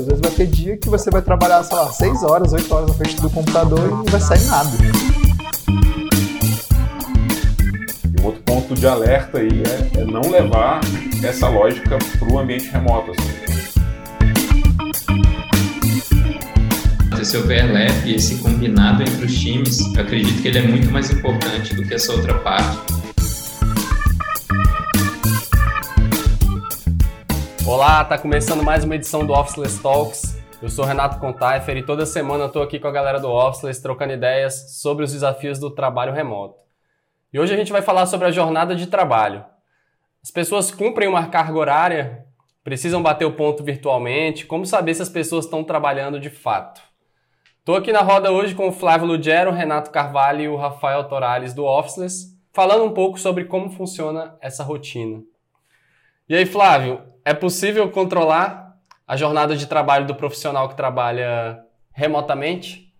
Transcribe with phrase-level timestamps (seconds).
[0.00, 2.88] Às vezes vai ter dia que você vai trabalhar, sei lá, 6 horas, 8 horas
[2.88, 4.70] na frente do computador e não vai sair nada.
[8.06, 10.80] E um outro ponto de alerta aí é, é não levar
[11.22, 13.10] essa lógica para o ambiente remoto.
[13.10, 13.28] Assim.
[17.20, 21.74] Esse overlap, esse combinado entre os times, eu acredito que ele é muito mais importante
[21.74, 22.99] do que essa outra parte
[27.70, 30.36] Olá, tá começando mais uma edição do Officeless Talks.
[30.60, 34.12] Eu sou Renato Contaifer e toda semana tô aqui com a galera do Officeless trocando
[34.12, 36.58] ideias sobre os desafios do trabalho remoto.
[37.32, 39.44] E hoje a gente vai falar sobre a jornada de trabalho.
[40.20, 42.26] As pessoas cumprem uma carga horária,
[42.64, 46.82] precisam bater o ponto virtualmente, como saber se as pessoas estão trabalhando de fato?
[47.64, 51.54] Tô aqui na roda hoje com o Flávio Lugero, Renato Carvalho e o Rafael Torales
[51.54, 55.22] do Officeless, falando um pouco sobre como funciona essa rotina.
[56.28, 58.76] E aí, Flávio, é possível controlar
[59.06, 62.94] a jornada de trabalho do profissional que trabalha remotamente?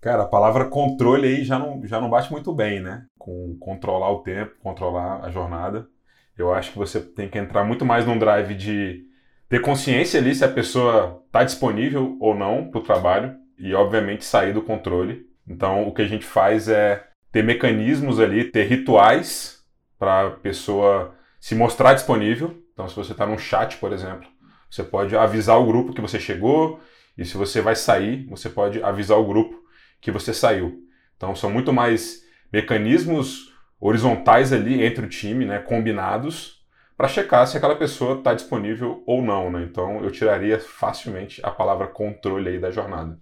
[0.00, 3.06] Cara, a palavra controle aí já não, já não bate muito bem, né?
[3.18, 5.88] Com controlar o tempo, controlar a jornada.
[6.36, 9.04] Eu acho que você tem que entrar muito mais num drive de
[9.48, 14.24] ter consciência ali se a pessoa está disponível ou não para o trabalho e, obviamente,
[14.24, 15.26] sair do controle.
[15.48, 19.64] Então, o que a gente faz é ter mecanismos ali, ter rituais
[19.98, 24.28] para a pessoa se mostrar disponível então, se você está num chat, por exemplo,
[24.68, 26.80] você pode avisar o grupo que você chegou,
[27.16, 29.62] e se você vai sair, você pode avisar o grupo
[30.00, 30.82] que você saiu.
[31.16, 36.64] Então, são muito mais mecanismos horizontais ali entre o time, né, combinados,
[36.96, 39.50] para checar se aquela pessoa está disponível ou não.
[39.50, 39.62] Né?
[39.62, 43.18] Então, eu tiraria facilmente a palavra controle aí da jornada.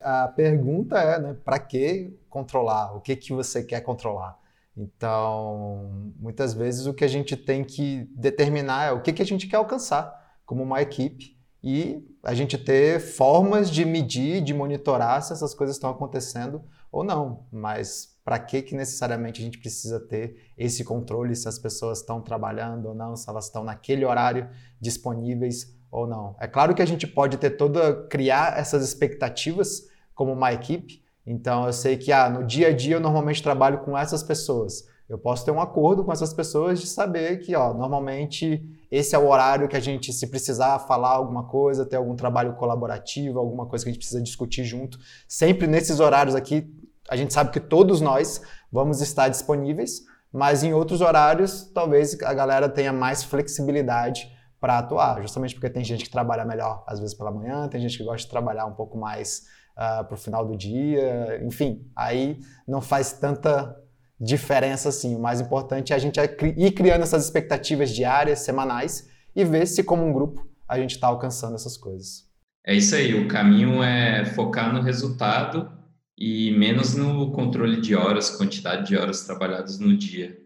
[0.00, 2.94] A pergunta é, né, para que controlar?
[2.96, 4.38] O que, que você quer controlar?
[4.76, 9.26] Então, muitas vezes o que a gente tem que determinar é o que, que a
[9.26, 10.12] gente quer alcançar
[10.44, 15.76] como uma equipe e a gente ter formas de medir, de monitorar se essas coisas
[15.76, 17.46] estão acontecendo ou não.
[17.52, 22.20] Mas para que, que necessariamente a gente precisa ter esse controle se as pessoas estão
[22.20, 24.48] trabalhando ou não, se elas estão naquele horário
[24.80, 26.34] disponíveis ou não?
[26.40, 31.66] É claro que a gente pode ter toda criar essas expectativas como uma equipe, então
[31.66, 34.84] eu sei que ah, no dia a dia eu normalmente trabalho com essas pessoas.
[35.08, 39.18] Eu posso ter um acordo com essas pessoas de saber que, ó, normalmente esse é
[39.18, 43.66] o horário que a gente, se precisar falar alguma coisa, ter algum trabalho colaborativo, alguma
[43.66, 44.98] coisa que a gente precisa discutir junto,
[45.28, 46.72] sempre nesses horários aqui,
[47.08, 48.40] a gente sabe que todos nós
[48.72, 50.00] vamos estar disponíveis,
[50.32, 55.84] mas em outros horários, talvez a galera tenha mais flexibilidade para atuar, justamente porque tem
[55.84, 58.72] gente que trabalha melhor às vezes pela manhã, tem gente que gosta de trabalhar um
[58.72, 59.42] pouco mais
[59.76, 63.76] uh, ah, para o final do dia, enfim, aí não faz tanta
[64.20, 65.14] diferença assim.
[65.14, 69.82] O mais importante é a gente ir criando essas expectativas diárias, semanais e ver se,
[69.82, 72.28] como um grupo, a gente está alcançando essas coisas.
[72.66, 75.70] É isso aí, o caminho é focar no resultado
[76.16, 80.38] e menos no controle de horas, quantidade de horas trabalhadas no dia.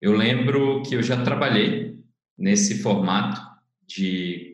[0.00, 1.98] Eu lembro que eu já trabalhei
[2.38, 3.40] nesse formato
[3.86, 4.47] de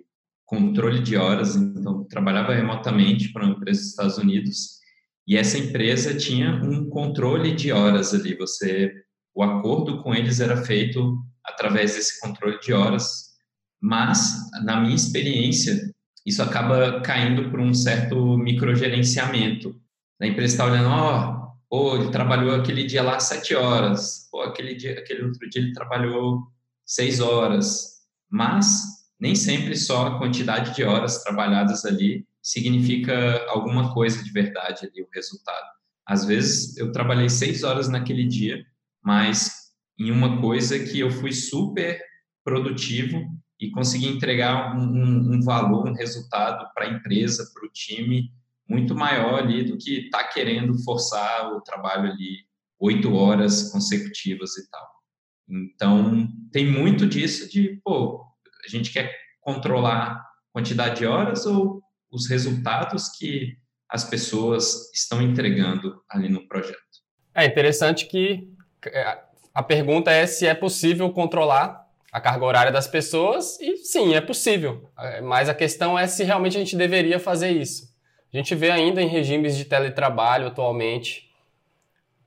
[0.45, 4.75] controle de horas, então trabalhava remotamente para uma empresa dos Estados Unidos
[5.27, 8.93] e essa empresa tinha um controle de horas ali, você
[9.35, 13.31] o acordo com eles era feito através desse controle de horas,
[13.81, 15.93] mas na minha experiência
[16.25, 19.75] isso acaba caindo por um certo microgerenciamento.
[20.21, 24.75] A empresa está olhando, ó, oh, ele trabalhou aquele dia lá sete horas, ou aquele
[24.75, 26.43] dia, aquele outro dia ele trabalhou
[26.87, 34.23] seis horas, mas nem sempre só a quantidade de horas trabalhadas ali significa alguma coisa
[34.23, 35.67] de verdade ali, o resultado.
[36.07, 38.65] Às vezes eu trabalhei seis horas naquele dia,
[39.03, 41.99] mas em uma coisa que eu fui super
[42.45, 43.25] produtivo
[43.59, 48.31] e consegui entregar um, um, um valor, um resultado para a empresa, para o time,
[48.69, 52.45] muito maior ali do que tá querendo forçar o trabalho ali
[52.79, 54.87] oito horas consecutivas e tal.
[55.49, 58.25] Então, tem muito disso de, pô,
[58.67, 63.57] a gente quer controlar a quantidade de horas ou os resultados que
[63.89, 66.79] as pessoas estão entregando ali no projeto.
[67.35, 68.49] É interessante que
[68.87, 69.19] é,
[69.53, 74.21] a pergunta é se é possível controlar a carga horária das pessoas e sim, é
[74.21, 74.91] possível.
[74.99, 77.93] É, mas a questão é se realmente a gente deveria fazer isso.
[78.33, 81.31] A gente vê ainda em regimes de teletrabalho atualmente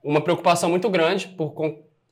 [0.02, 1.54] uma preocupação muito grande por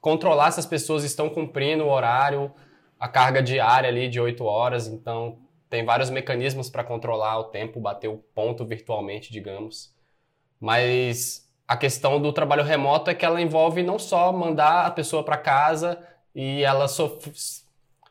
[0.01, 2.53] controlar se as pessoas estão cumprindo o horário,
[2.99, 5.39] a carga diária ali de 8 horas, então
[5.69, 9.95] tem vários mecanismos para controlar o tempo, bater o ponto virtualmente, digamos.
[10.61, 15.25] Mas a questão do trabalho remoto é que ela envolve não só mandar a pessoa
[15.25, 15.99] para casa
[16.35, 16.87] e ela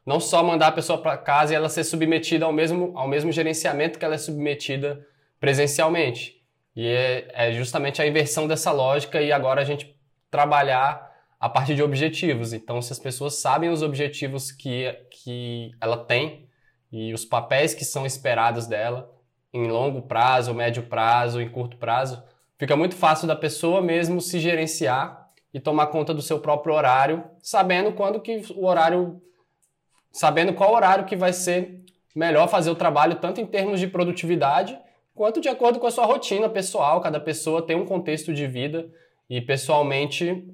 [0.06, 3.32] não só mandar a pessoa para casa e ela ser submetida ao mesmo, ao mesmo
[3.32, 5.06] gerenciamento que ela é submetida
[5.40, 6.42] presencialmente.
[6.76, 9.96] E é, é justamente a inversão dessa lógica e agora a gente
[10.30, 12.54] trabalhar a partir de objetivos.
[12.54, 16.48] Então, se as pessoas sabem os objetivos que, que ela tem
[16.92, 19.12] e os papéis que são esperados dela
[19.54, 22.22] em longo prazo, médio prazo, em curto prazo,
[22.58, 27.24] fica muito fácil da pessoa mesmo se gerenciar e tomar conta do seu próprio horário,
[27.42, 29.22] sabendo quando que o horário,
[30.12, 34.78] sabendo qual horário que vai ser melhor fazer o trabalho, tanto em termos de produtividade,
[35.14, 37.00] quanto de acordo com a sua rotina pessoal.
[37.00, 38.90] Cada pessoa tem um contexto de vida
[39.30, 40.46] e pessoalmente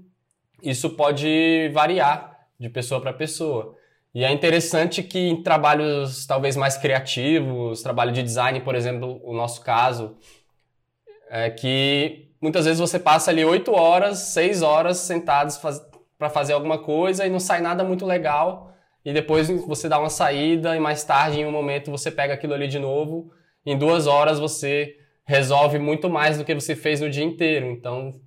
[0.61, 3.75] isso pode variar de pessoa para pessoa.
[4.13, 9.33] E é interessante que em trabalhos talvez mais criativos, trabalho de design, por exemplo, o
[9.33, 10.17] nosso caso,
[11.29, 15.81] é que muitas vezes você passa ali oito horas, seis horas sentados faz...
[16.17, 18.73] para fazer alguma coisa e não sai nada muito legal.
[19.03, 22.53] E depois você dá uma saída e mais tarde, em um momento, você pega aquilo
[22.53, 23.31] ali de novo.
[23.65, 27.67] Em duas horas você resolve muito mais do que você fez no dia inteiro.
[27.67, 28.19] Então,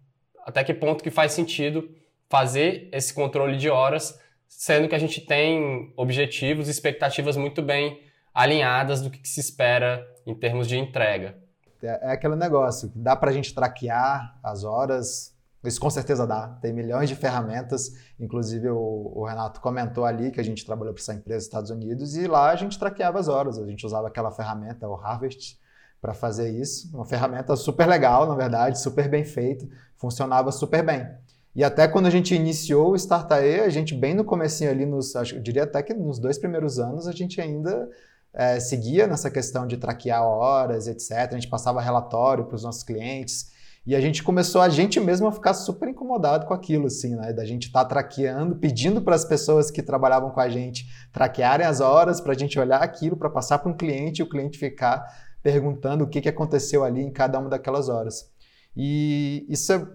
[0.46, 1.88] até que ponto que faz sentido
[2.34, 8.00] fazer esse controle de horas, sendo que a gente tem objetivos e expectativas muito bem
[8.34, 11.38] alinhadas do que se espera em termos de entrega.
[11.80, 15.32] É, é aquele negócio, dá para a gente traquear as horas,
[15.62, 16.48] isso com certeza dá.
[16.60, 21.00] Tem milhões de ferramentas, inclusive o, o Renato comentou ali que a gente trabalhou para
[21.00, 23.60] essa empresa nos Estados Unidos e lá a gente traqueava as horas.
[23.60, 25.56] A gente usava aquela ferramenta, o Harvest,
[26.00, 26.90] para fazer isso.
[26.96, 31.06] Uma ferramenta super legal, na verdade, super bem feita, funcionava super bem.
[31.54, 35.14] E até quando a gente iniciou o Startae, a gente bem no comecinho ali, nos,
[35.14, 37.88] eu diria até que nos dois primeiros anos, a gente ainda
[38.32, 41.12] é, seguia nessa questão de traquear horas, etc.
[41.30, 43.52] A gente passava relatório para os nossos clientes.
[43.86, 47.32] E a gente começou a gente mesmo a ficar super incomodado com aquilo, assim, né?
[47.34, 51.66] Da gente estar tá traqueando, pedindo para as pessoas que trabalhavam com a gente traquearem
[51.66, 54.58] as horas, para a gente olhar aquilo, para passar para um cliente e o cliente
[54.58, 55.04] ficar
[55.42, 58.32] perguntando o que, que aconteceu ali em cada uma daquelas horas.
[58.74, 59.86] E isso é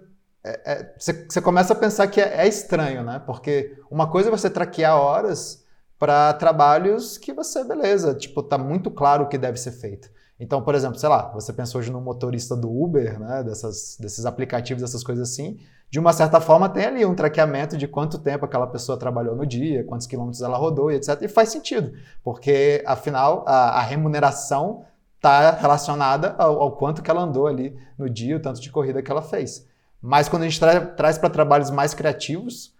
[0.44, 3.22] é, é, você, começa a pensar que é, é, estranho, né?
[3.26, 5.66] Porque uma coisa é você traquear horas
[5.98, 10.10] para trabalhos que você, beleza, tipo, tá muito claro o que deve ser feito.
[10.40, 13.44] Então, por exemplo, sei lá, você pensou hoje no motorista do Uber, né?
[13.44, 15.60] Dessas, desses aplicativos, dessas coisas assim.
[15.92, 19.46] De uma certa forma, tem ali um traqueamento de quanto tempo aquela pessoa trabalhou no
[19.46, 21.22] dia, quantos quilômetros ela rodou e etc.
[21.24, 21.92] E faz sentido,
[22.24, 24.86] porque afinal a, a remuneração
[25.16, 29.02] está relacionada ao, ao, quanto que ela andou ali no dia, o tanto de corrida
[29.02, 29.68] que ela fez.
[30.02, 32.74] Mas quando a gente tra traz para trabalhos mais criativos,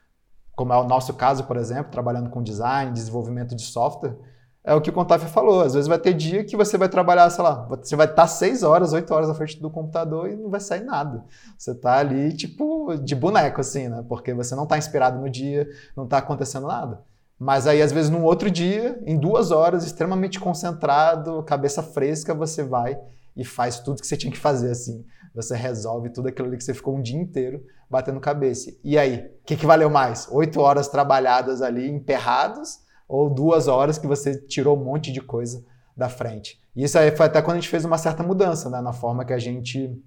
[0.56, 4.18] como é o nosso caso, por exemplo, trabalhando com design, desenvolvimento de software,
[4.64, 5.62] é o que o Contaf falou.
[5.62, 8.62] Às vezes vai ter dia que você vai trabalhar, sei lá, você vai estar seis
[8.64, 11.24] horas, oito horas na frente do computador e não vai sair nada.
[11.58, 14.04] Você está ali, tipo, de boneco, assim, né?
[14.08, 17.02] Porque você não está inspirado no dia, não está acontecendo nada.
[17.38, 22.64] Mas aí, às vezes, num outro dia, em duas horas, extremamente concentrado, cabeça fresca, você
[22.64, 23.00] vai
[23.36, 26.64] e faz tudo que você tinha que fazer, assim você resolve tudo aquilo ali que
[26.64, 28.72] você ficou um dia inteiro batendo cabeça.
[28.84, 30.28] E aí, o que, que valeu mais?
[30.32, 35.66] Oito horas trabalhadas ali, emperrados, ou duas horas que você tirou um monte de coisa
[35.98, 36.62] da frente?
[36.76, 39.26] E isso aí foi até quando a gente fez uma certa mudança né, na forma
[39.26, 40.00] que a gente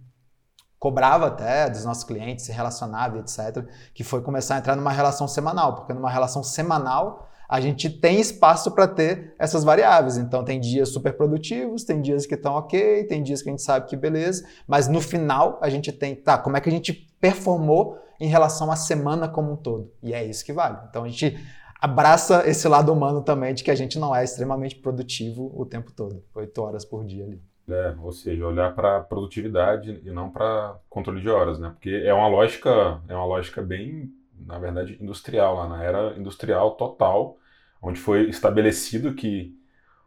[0.79, 3.65] cobrava até dos nossos clientes, se relacionava, etc.,
[3.95, 8.21] que foi começar a entrar numa relação semanal, porque numa relação semanal a gente tem
[8.21, 10.17] espaço para ter essas variáveis.
[10.17, 13.63] Então, tem dias super produtivos, tem dias que estão ok, tem dias que a gente
[13.63, 16.93] sabe que beleza, mas no final a gente tem, tá, como é que a gente
[17.21, 19.93] performou em relação à semana como um todo?
[20.03, 20.79] E é isso que vale.
[20.89, 21.39] Então, a gente
[21.81, 25.93] abraça esse lado humano também de que a gente não é extremamente produtivo o tempo
[25.93, 27.43] todo, oito horas por dia ali.
[27.69, 31.71] É, ou seja, olhar para produtividade e não para controle de horas, né?
[31.71, 34.11] Porque é uma lógica, é uma lógica bem,
[34.47, 37.39] na verdade, industrial lá na era industrial total
[37.83, 39.55] onde foi estabelecido que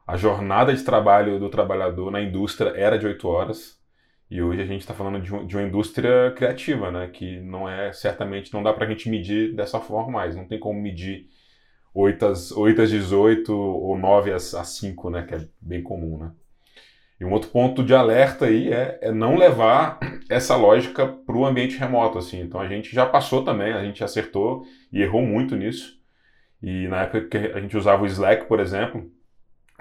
[0.07, 3.77] a jornada de trabalho do trabalhador na indústria era de oito horas.
[4.29, 7.07] E hoje a gente está falando de, um, de, uma indústria criativa, né?
[7.07, 10.35] Que não é, certamente, não dá para a gente medir dessa forma mais.
[10.35, 11.27] Não tem como medir
[11.93, 15.23] 8 às, 8 às 18 ou 9 às, às 5, né?
[15.23, 16.31] Que é bem comum, né?
[17.19, 21.45] E um outro ponto de alerta aí é, é não levar essa lógica para o
[21.45, 22.41] ambiente remoto, assim.
[22.41, 25.97] Então a gente já passou também, a gente acertou e errou muito nisso.
[26.61, 29.09] E na época que a gente usava o Slack, por exemplo,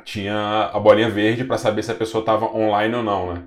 [0.05, 3.43] tinha a bolinha verde para saber se a pessoa estava online ou não, né?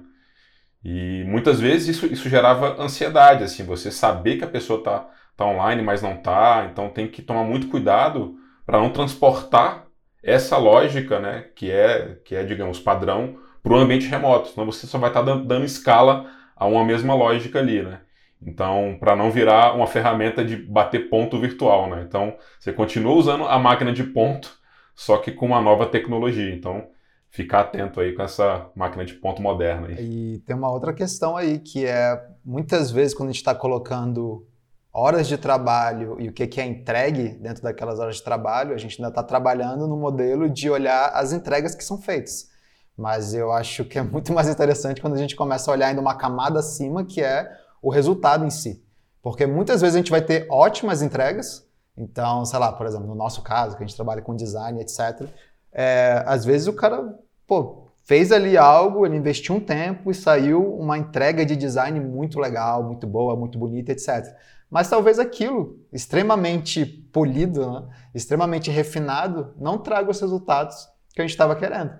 [0.83, 5.45] E muitas vezes isso, isso gerava ansiedade, assim, você saber que a pessoa está tá
[5.45, 9.85] online, mas não está, então tem que tomar muito cuidado para não transportar
[10.23, 13.37] essa lógica, né, que é, que é digamos, padrão,
[13.67, 17.13] para o ambiente remoto, senão você só vai estar tá dando, escala a uma mesma
[17.13, 17.99] lógica ali, né?
[18.41, 22.05] Então, para não virar uma ferramenta de bater ponto virtual, né?
[22.07, 24.57] Então, você continua usando a máquina de ponto,
[24.95, 26.53] só que com uma nova tecnologia.
[26.53, 26.87] Então,
[27.29, 29.87] ficar atento aí com essa máquina de ponto moderna.
[29.87, 29.95] Aí.
[29.99, 34.47] E tem uma outra questão aí, que é muitas vezes quando a gente está colocando
[34.93, 38.77] horas de trabalho e o que, que é entregue dentro daquelas horas de trabalho, a
[38.77, 42.55] gente ainda está trabalhando no modelo de olhar as entregas que são feitas.
[42.97, 46.01] Mas eu acho que é muito mais interessante quando a gente começa a olhar ainda
[46.01, 47.49] uma camada acima, que é
[47.81, 48.83] o resultado em si.
[49.21, 53.15] Porque muitas vezes a gente vai ter ótimas entregas, então, sei lá, por exemplo, no
[53.15, 55.27] nosso caso, que a gente trabalha com design, etc.,
[55.71, 60.75] é, às vezes o cara, pô, fez ali algo, ele investiu um tempo e saiu
[60.75, 64.33] uma entrega de design muito legal, muito boa, muito bonita, etc.
[64.69, 71.31] Mas talvez aquilo, extremamente polido, né, extremamente refinado, não traga os resultados que a gente
[71.31, 71.91] estava querendo.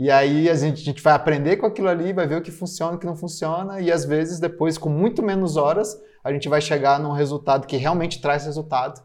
[0.00, 2.50] E aí a gente, a gente vai aprender com aquilo ali, vai ver o que
[2.50, 6.48] funciona, o que não funciona, e às vezes depois, com muito menos horas, a gente
[6.48, 8.98] vai chegar num resultado que realmente traz resultado,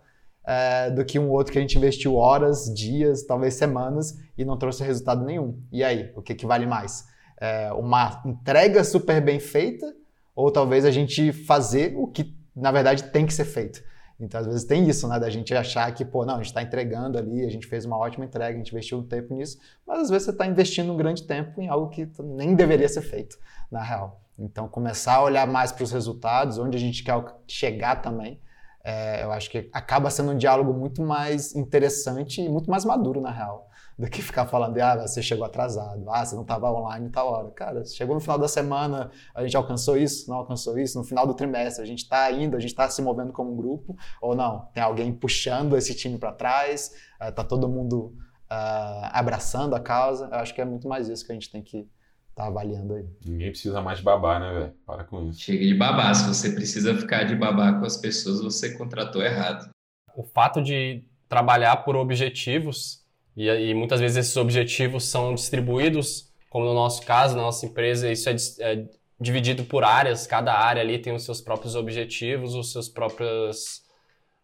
[0.47, 4.57] é, do que um outro que a gente investiu horas, dias, talvez semanas e não
[4.57, 5.61] trouxe resultado nenhum.
[5.69, 7.03] E aí, o que, que vale mais?
[7.41, 9.93] É, uma entrega super bem feita
[10.33, 13.83] ou talvez a gente fazer o que na verdade tem que ser feito?
[14.19, 15.19] Então, às vezes tem isso, né?
[15.19, 17.97] Da gente achar que, pô, não, a gente está entregando ali, a gente fez uma
[17.97, 20.97] ótima entrega, a gente investiu um tempo nisso, mas às vezes você está investindo um
[20.97, 23.37] grande tempo em algo que nem deveria ser feito,
[23.69, 24.21] na real.
[24.37, 28.39] Então, começar a olhar mais para os resultados, onde a gente quer chegar também,
[28.83, 33.19] é, eu acho que acaba sendo um diálogo muito mais interessante e muito mais maduro,
[33.19, 36.69] na real, do que ficar falando de, ah, você chegou atrasado, ah, você não estava
[36.71, 37.49] online tal hora.
[37.51, 41.25] Cara, chegou no final da semana, a gente alcançou isso, não alcançou isso, no final
[41.25, 44.35] do trimestre a gente está indo, a gente está se movendo como um grupo, ou
[44.35, 48.13] não, tem alguém puxando esse time para trás, está é, todo mundo
[48.51, 50.25] uh, abraçando a causa.
[50.25, 51.87] Eu acho que é muito mais isso que a gente tem que
[52.35, 53.05] tá avaliando aí.
[53.25, 54.73] Ninguém precisa mais de babá, né, velho?
[54.85, 55.39] Para com isso.
[55.39, 56.13] Chega de babá.
[56.13, 59.69] Se você precisa ficar de babá com as pessoas, você contratou errado.
[60.13, 63.04] O fato de trabalhar por objetivos,
[63.35, 68.11] e, e muitas vezes esses objetivos são distribuídos, como no nosso caso, na nossa empresa,
[68.11, 68.85] isso é, é
[69.19, 73.83] dividido por áreas, cada área ali tem os seus próprios objetivos, os seus próprios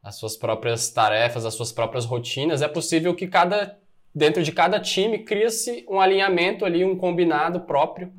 [0.04, 2.64] as suas próprias tarefas, as suas próprias rotinas.
[2.64, 3.78] É possível que cada
[4.14, 8.12] dentro de cada time cria-se um alinhamento ali, um combinado próprio,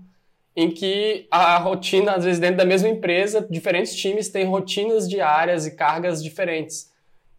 [0.55, 5.67] em que a rotina, às vezes dentro da mesma empresa, diferentes times têm rotinas diárias
[5.67, 6.91] e cargas diferentes.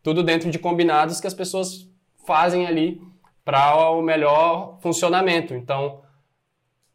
[0.03, 1.87] Tudo dentro de combinados que as pessoas
[2.25, 3.01] fazem ali
[3.43, 5.53] para o melhor funcionamento.
[5.53, 6.01] Então,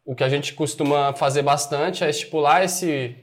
[0.05, 3.15] o que a gente costuma fazer bastante é estipular esse,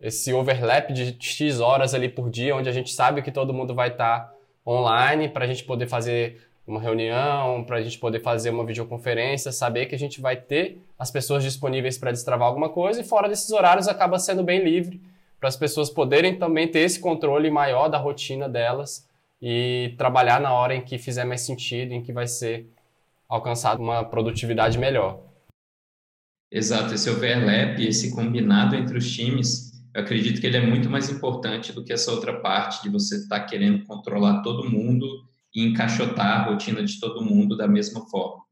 [0.00, 3.74] esse overlap de X horas ali por dia, onde a gente sabe que todo mundo
[3.74, 4.34] vai estar tá
[4.66, 9.50] online para a gente poder fazer uma reunião, para a gente poder fazer uma videoconferência,
[9.50, 13.28] saber que a gente vai ter as pessoas disponíveis para destravar alguma coisa e fora
[13.28, 15.02] desses horários acaba sendo bem livre
[15.40, 19.08] para as pessoas poderem também ter esse controle maior da rotina delas
[19.42, 22.70] e trabalhar na hora em que fizer mais sentido, em que vai ser
[23.28, 25.20] alcançada uma produtividade melhor.
[26.48, 31.10] Exato, esse overlap, esse combinado entre os times, eu acredito que ele é muito mais
[31.10, 35.06] importante do que essa outra parte de você estar tá querendo controlar todo mundo
[35.54, 38.42] e encaixotar a rotina de todo mundo da mesma forma.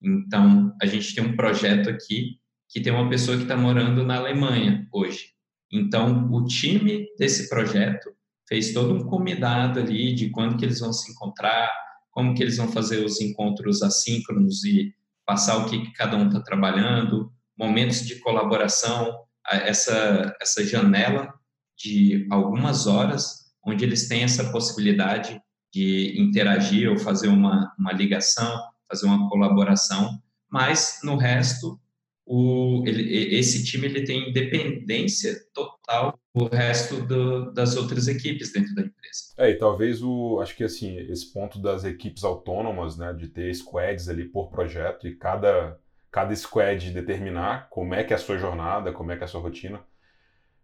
[0.00, 4.16] Então, a gente tem um projeto aqui que tem uma pessoa que está morando na
[4.16, 5.32] Alemanha hoje.
[5.72, 8.10] Então, o time desse projeto
[8.48, 11.70] fez todo um combinado ali de quando que eles vão se encontrar,
[12.10, 14.94] como que eles vão fazer os encontros assíncronos e
[15.26, 19.14] passar o que, que cada um está trabalhando, momentos de colaboração,
[19.50, 21.32] essa, essa janela
[21.76, 25.40] de algumas horas onde eles têm essa possibilidade
[25.72, 30.18] de interagir ou fazer uma, uma ligação, fazer uma colaboração,
[30.50, 31.78] mas no resto
[32.30, 38.74] o, ele, esse time ele tem independência total do resto do, das outras equipes dentro
[38.74, 39.32] da empresa.
[39.38, 43.54] É, e talvez o, acho que assim, esse ponto das equipes autônomas, né, de ter
[43.54, 45.78] squads ali por projeto e cada,
[46.10, 49.28] cada squad determinar como é que é a sua jornada, como é que é a
[49.28, 49.80] sua rotina,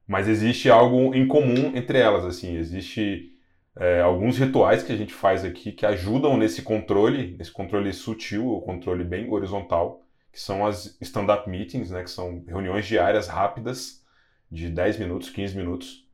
[0.07, 3.33] mas existe algo em comum entre elas, assim, existe
[3.75, 8.47] é, alguns rituais que a gente faz aqui que ajudam nesse controle, nesse controle sutil,
[8.49, 10.04] o controle bem horizontal,
[10.35, 14.03] que são as stand-up meetings, né, que são reuniões diárias rápidas,
[14.51, 16.09] de 10 minutos, 15 minutos,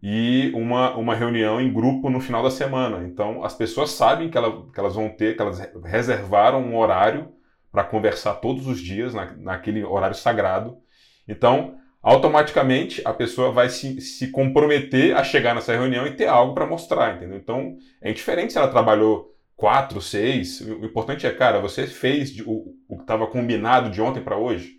[0.00, 3.04] e uma, uma reunião em grupo no final da semana.
[3.04, 7.32] Então, as pessoas sabem que, ela, que elas vão ter, que elas reservaram um horário
[7.72, 10.78] para conversar todos os dias, na, naquele horário sagrado.
[11.26, 16.54] Então, automaticamente a pessoa vai se, se comprometer a chegar nessa reunião e ter algo
[16.54, 17.36] para mostrar, entendeu?
[17.36, 20.60] Então, é diferente se ela trabalhou quatro, seis.
[20.60, 24.76] O importante é, cara, você fez o, o que estava combinado de ontem para hoje,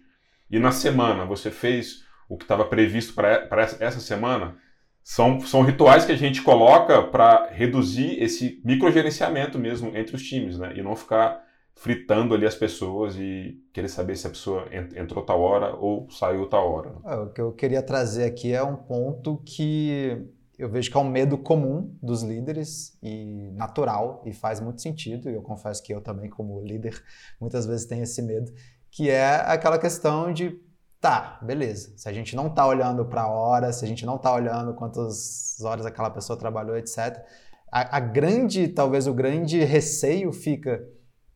[0.50, 4.56] e na semana você fez o que estava previsto para essa semana.
[5.04, 10.58] são, são rituais que a gente coloca para reduzir esse microgerenciamento mesmo entre os times,
[10.58, 10.72] né?
[10.78, 11.44] E não ficar
[11.76, 16.48] fritando ali as pessoas e querer saber se a pessoa entrou tal hora ou saiu
[16.48, 16.96] tal hora.
[17.06, 20.26] É, o que eu queria trazer aqui é um ponto que
[20.60, 25.30] eu vejo que é um medo comum dos líderes e natural e faz muito sentido.
[25.30, 27.02] E eu confesso que eu também, como líder,
[27.40, 28.52] muitas vezes tenho esse medo,
[28.92, 30.60] que é aquela questão de
[31.00, 31.94] tá, beleza.
[31.96, 34.74] Se a gente não tá olhando para a hora, se a gente não tá olhando
[34.74, 37.24] quantas horas aquela pessoa trabalhou, etc.
[37.72, 40.86] A, a grande, talvez o grande receio fica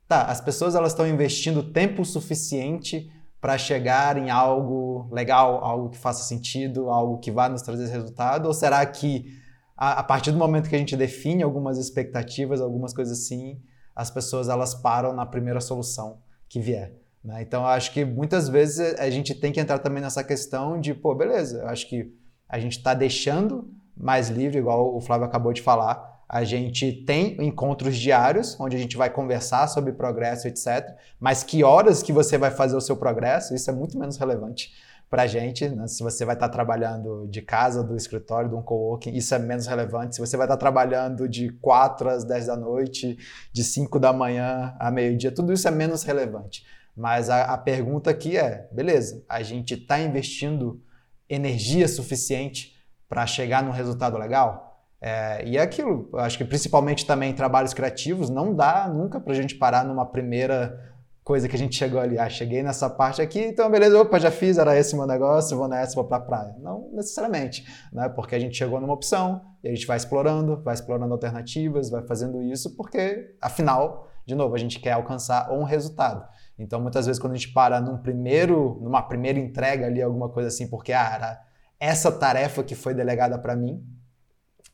[0.07, 3.09] tá, as pessoas elas estão investindo tempo suficiente
[3.43, 8.45] para chegar em algo legal, algo que faça sentido, algo que vá nos trazer resultado?
[8.45, 9.37] Ou será que
[9.75, 13.61] a, a, partir do momento que a gente define algumas expectativas, algumas coisas assim,
[13.93, 16.93] as pessoas elas param na primeira solução que vier?
[17.21, 17.41] Né?
[17.41, 21.13] Então, acho que muitas vezes a gente tem que entrar também nessa questão de, pô,
[21.13, 22.15] beleza, eu acho que
[22.47, 27.37] a gente está deixando mais livre, igual o Flávio acabou de falar, a gente tem
[27.45, 30.97] encontros diários, onde a gente vai conversar sobre progresso, etc.
[31.19, 34.73] Mas que horas que você vai fazer o seu progresso, isso é muito menos relevante
[35.11, 35.69] para a gente.
[35.69, 35.87] Né?
[35.87, 39.37] Se você vai estar tá trabalhando de casa, do escritório, de um coworking, isso é
[39.37, 40.15] menos relevante.
[40.15, 43.15] Se você vai estar tá trabalhando de 4 às 10 da noite,
[43.51, 46.65] de 5 da manhã a meio-dia, tudo isso é menos relevante.
[46.97, 50.81] Mas a, a pergunta aqui é: beleza, a gente está investindo
[51.29, 52.75] energia suficiente
[53.07, 54.72] para chegar num resultado legal?
[55.05, 59.35] É, e é aquilo, acho que principalmente também trabalhos criativos, não dá nunca para a
[59.35, 60.79] gente parar numa primeira
[61.25, 62.17] coisa que a gente chegou ali.
[62.17, 65.67] Ah, cheguei nessa parte aqui, então beleza, opa, já fiz, era esse meu negócio, vou
[65.67, 66.55] nessa, vou para a praia.
[66.57, 68.07] Não necessariamente, né?
[68.07, 72.03] porque a gente chegou numa opção e a gente vai explorando, vai explorando alternativas, vai
[72.03, 76.25] fazendo isso, porque afinal, de novo, a gente quer alcançar um resultado.
[76.57, 80.47] Então, muitas vezes, quando a gente para num primeiro, numa primeira entrega ali, alguma coisa
[80.47, 81.41] assim, porque ah, era
[81.77, 83.83] essa tarefa que foi delegada para mim,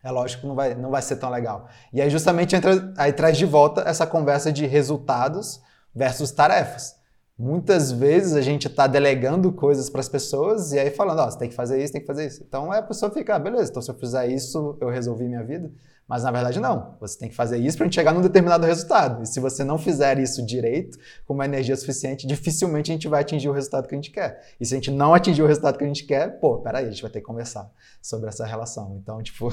[0.03, 1.67] é lógico que não vai, não vai ser tão legal.
[1.91, 5.61] E aí justamente entra, aí traz de volta essa conversa de resultados
[5.93, 6.97] versus tarefas.
[7.37, 11.31] Muitas vezes a gente está delegando coisas para as pessoas e aí falando, ó, oh,
[11.31, 12.43] você tem que fazer isso, tem que fazer isso.
[12.45, 15.71] Então a pessoa fica, ah, beleza, então se eu fizer isso, eu resolvi minha vida.
[16.09, 16.95] Mas na verdade não.
[16.99, 19.21] Você tem que fazer isso para a gente chegar num determinado resultado.
[19.21, 23.21] E se você não fizer isso direito, com uma energia suficiente, dificilmente a gente vai
[23.21, 24.41] atingir o resultado que a gente quer.
[24.59, 26.89] E se a gente não atingir o resultado que a gente quer, pô, peraí, a
[26.89, 28.97] gente vai ter que conversar sobre essa relação.
[28.99, 29.49] Então, tipo,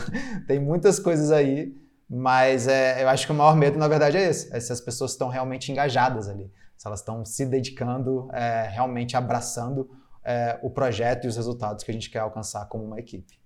[0.49, 1.77] tem muitas coisas aí,
[2.09, 4.51] mas é, eu acho que o maior medo, na verdade, é esse.
[4.57, 6.51] É se as pessoas estão realmente engajadas ali.
[6.75, 9.91] Se elas estão se dedicando, é, realmente abraçando
[10.25, 13.39] é, o projeto e os resultados que a gente quer alcançar como uma equipe.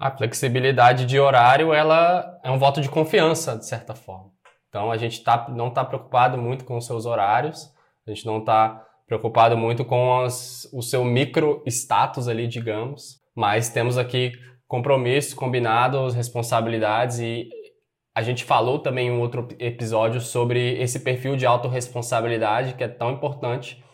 [0.00, 4.30] A flexibilidade de horário ela é um voto de confiança, de certa forma.
[4.70, 7.70] Então a gente tá, não está preocupado muito com os seus horários,
[8.06, 13.68] a gente não está preocupado muito com as, o seu micro status ali, digamos, mas
[13.68, 14.32] temos aqui
[14.66, 17.50] compromissos combinados, responsabilidades e
[18.14, 22.88] a gente falou também em um outro episódio sobre esse perfil de autorresponsabilidade que é
[22.88, 23.84] tão importante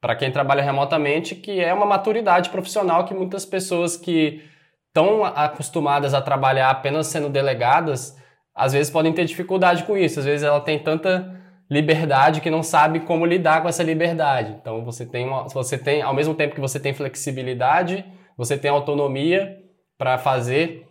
[0.00, 4.48] para quem trabalha remotamente, que é uma maturidade profissional que muitas pessoas que
[4.92, 8.16] tão acostumadas a trabalhar apenas sendo delegadas,
[8.54, 10.18] às vezes podem ter dificuldade com isso.
[10.18, 14.56] Às vezes ela tem tanta liberdade que não sabe como lidar com essa liberdade.
[14.60, 18.04] Então você tem, uma, você tem ao mesmo tempo que você tem flexibilidade,
[18.36, 19.56] você tem autonomia
[19.96, 20.86] para fazer,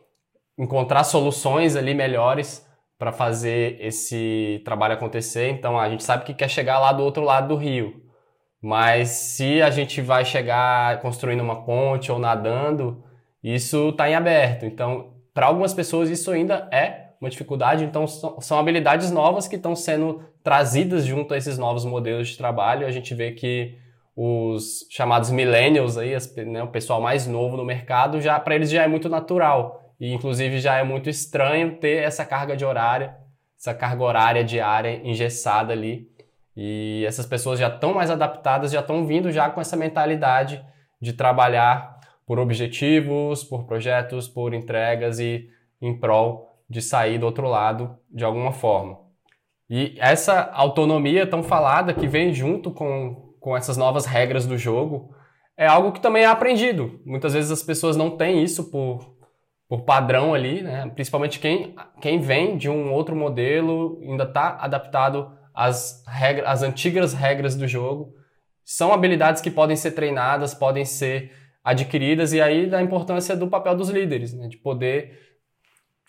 [0.58, 2.66] encontrar soluções ali melhores
[2.98, 5.50] para fazer esse trabalho acontecer.
[5.50, 8.02] Então a gente sabe que quer chegar lá do outro lado do rio.
[8.62, 13.04] Mas se a gente vai chegar construindo uma ponte ou nadando,
[13.44, 14.66] isso está em aberto.
[14.66, 17.84] Então, para algumas pessoas, isso ainda é uma dificuldade.
[17.84, 22.88] Então, são habilidades novas que estão sendo trazidas junto a esses novos modelos de trabalho.
[22.88, 23.78] A gente vê que
[24.16, 28.84] os chamados millennials, aí, né, o pessoal mais novo no mercado, já para eles já
[28.84, 29.94] é muito natural.
[30.00, 33.12] E, inclusive, já é muito estranho ter essa carga de horário,
[33.58, 36.08] essa carga horária diária engessada ali.
[36.56, 40.64] E essas pessoas já estão mais adaptadas, já estão vindo já com essa mentalidade
[41.02, 41.99] de trabalhar
[42.30, 45.50] por objetivos, por projetos, por entregas e
[45.82, 49.00] em prol de sair do outro lado de alguma forma.
[49.68, 55.10] E essa autonomia tão falada que vem junto com, com essas novas regras do jogo
[55.58, 57.02] é algo que também é aprendido.
[57.04, 59.18] Muitas vezes as pessoas não têm isso por,
[59.68, 60.88] por padrão ali, né?
[60.94, 67.12] principalmente quem, quem vem de um outro modelo, ainda está adaptado às, regras, às antigas
[67.12, 68.14] regras do jogo.
[68.64, 73.76] São habilidades que podem ser treinadas, podem ser adquiridas, e aí da importância do papel
[73.76, 74.48] dos líderes, né?
[74.48, 75.30] de poder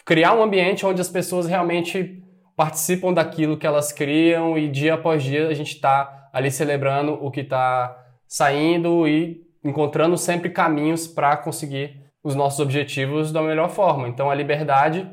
[0.05, 2.23] criar um ambiente onde as pessoas realmente
[2.57, 7.31] participam daquilo que elas criam e dia após dia a gente está ali celebrando o
[7.31, 14.09] que está saindo e encontrando sempre caminhos para conseguir os nossos objetivos da melhor forma.
[14.09, 15.09] Então a liberdade,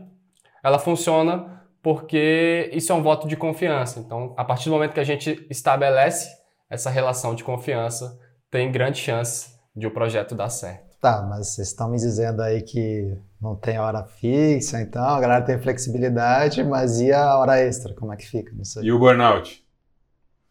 [0.63, 3.99] ela funciona porque isso é um voto de confiança.
[3.99, 6.29] Então, a partir do momento que a gente estabelece
[6.69, 8.19] essa relação de confiança,
[8.51, 10.97] tem grande chance de o projeto dar certo.
[10.99, 15.45] Tá, mas vocês estão me dizendo aí que não tem hora fixa, então a galera
[15.45, 17.93] tem flexibilidade, mas e a hora extra?
[17.93, 18.51] Como é que fica?
[18.55, 18.83] Não sei.
[18.83, 19.63] E o burnout?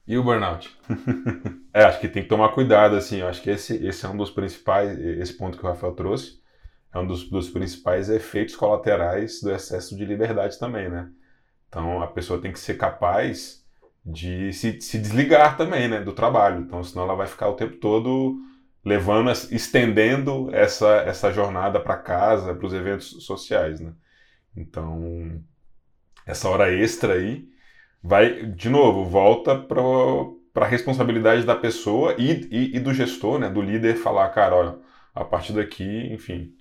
[0.06, 0.78] E o burnout?
[1.74, 3.16] é, acho que tem que tomar cuidado, assim.
[3.16, 6.40] Eu acho que esse, esse é um dos principais, esse ponto que o Rafael trouxe,
[6.94, 11.10] é um dos, dos principais efeitos colaterais do excesso de liberdade também, né?
[11.68, 13.66] Então a pessoa tem que ser capaz
[14.04, 16.60] de se, se desligar também, né, do trabalho.
[16.60, 18.36] Então, senão ela vai ficar o tempo todo
[18.86, 23.92] levando, estendendo essa, essa jornada para casa, para os eventos sociais, né?
[24.56, 25.42] Então,
[26.24, 27.48] essa hora extra aí
[28.00, 33.50] vai, de novo, volta para a responsabilidade da pessoa e, e, e, do gestor, né,
[33.50, 34.78] do líder, falar, cara, olha,
[35.12, 36.54] a partir daqui, enfim,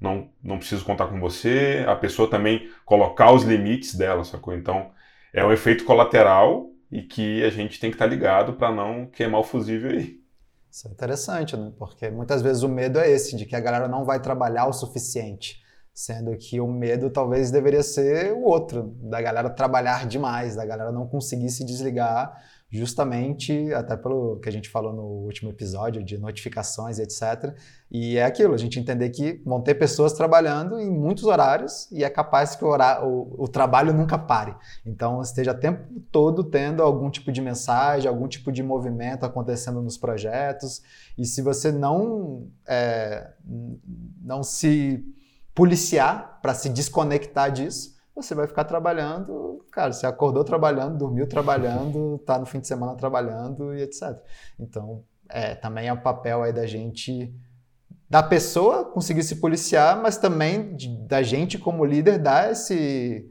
[0.00, 4.52] não, não preciso contar com você, a pessoa também colocar os limites dela, sacou?
[4.52, 4.90] Então,
[5.32, 9.06] é um efeito colateral e que a gente tem que estar tá ligado para não
[9.06, 10.18] queimar o fusível aí.
[10.70, 11.72] Isso é interessante, né?
[11.78, 14.72] Porque muitas vezes o medo é esse, de que a galera não vai trabalhar o
[14.72, 15.62] suficiente.
[15.98, 20.92] Sendo que o medo talvez deveria ser o outro, da galera trabalhar demais, da galera
[20.92, 26.16] não conseguir se desligar justamente até pelo que a gente falou no último episódio de
[26.16, 27.52] notificações etc.
[27.90, 32.04] E é aquilo, a gente entender que vão ter pessoas trabalhando em muitos horários e
[32.04, 34.54] é capaz que o, horário, o, o trabalho nunca pare.
[34.86, 39.82] Então esteja o tempo todo tendo algum tipo de mensagem, algum tipo de movimento acontecendo
[39.82, 40.80] nos projetos.
[41.18, 43.32] E se você não, é,
[44.22, 45.04] não se
[45.58, 52.16] policiar para se desconectar disso, você vai ficar trabalhando, cara, você acordou trabalhando, dormiu trabalhando,
[52.24, 54.16] tá no fim de semana trabalhando e etc.
[54.56, 57.34] Então, é, também é o papel aí da gente,
[58.08, 63.28] da pessoa conseguir se policiar, mas também de, da gente como líder dar esse,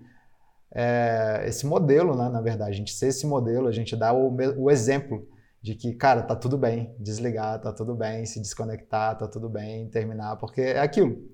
[0.75, 4.35] é, esse modelo, né, na verdade, a gente ser esse modelo, a gente dar o,
[4.57, 5.25] o exemplo
[5.61, 9.89] de que, cara, tá tudo bem desligar, tá tudo bem se desconectar, tá tudo bem
[9.89, 11.25] terminar, porque é aquilo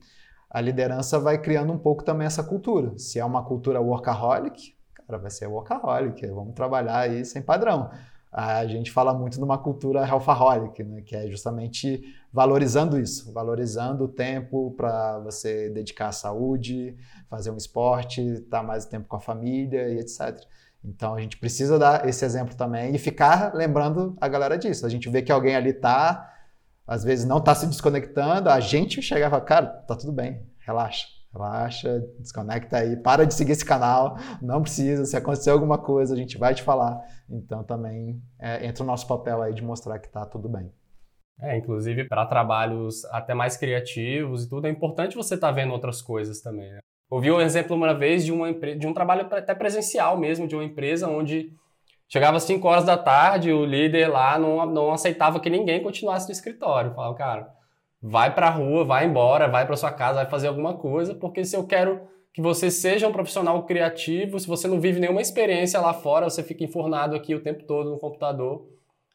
[0.54, 2.96] a liderança vai criando um pouco também essa cultura.
[2.96, 7.90] Se é uma cultura workaholic, cara, vai ser workaholic, vamos trabalhar aí sem padrão.
[8.32, 14.06] A gente fala muito de uma cultura healthaholic, né, que é justamente valorizando isso, valorizando
[14.06, 16.96] o tempo para você dedicar à saúde,
[17.30, 20.40] fazer um esporte, estar mais tempo com a família e etc.
[20.84, 24.86] Então a gente precisa dar esse exemplo também e ficar lembrando a galera disso.
[24.86, 26.33] A gente vê que alguém ali está
[26.88, 31.08] às vezes não está se desconectando, a gente chega fala, cara, tá tudo bem, relaxa,
[31.32, 36.18] relaxa, desconecta aí, para de seguir esse canal, não precisa, se acontecer alguma coisa, a
[36.18, 37.02] gente vai te falar.
[37.30, 40.72] Então também é, entra o nosso papel aí de mostrar que tá tudo bem.
[41.42, 45.74] É, inclusive para trabalhos até mais criativos e tudo, é importante você estar tá vendo
[45.74, 46.72] outras coisas também.
[46.72, 46.80] Né?
[47.10, 50.64] Ouvi um exemplo uma vez de, uma, de um trabalho até presencial mesmo, de uma
[50.64, 51.52] empresa onde
[52.08, 56.28] Chegava às 5 horas da tarde, o líder lá não, não aceitava que ninguém continuasse
[56.28, 56.94] no escritório.
[56.94, 57.54] Falava, cara,
[58.02, 61.56] vai pra rua, vai embora, vai pra sua casa, vai fazer alguma coisa, porque se
[61.56, 62.02] eu quero
[62.34, 66.44] que você seja um profissional criativo, se você não vive nenhuma experiência lá fora, você
[66.44, 68.68] fica enfornado aqui o tempo todo no computador,